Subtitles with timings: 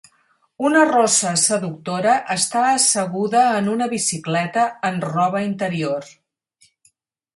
[0.67, 6.11] Una rossa seductora està asseguda en una bicicleta en roba interior.